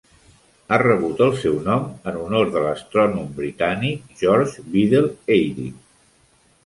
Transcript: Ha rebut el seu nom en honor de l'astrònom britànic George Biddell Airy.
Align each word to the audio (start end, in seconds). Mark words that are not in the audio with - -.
Ha 0.69 0.77
rebut 0.81 1.19
el 1.25 1.33
seu 1.41 1.59
nom 1.67 1.85
en 2.11 2.17
honor 2.21 2.49
de 2.55 2.65
l'astrònom 2.65 3.29
britànic 3.41 4.19
George 4.23 4.67
Biddell 4.73 5.11
Airy. 5.37 5.69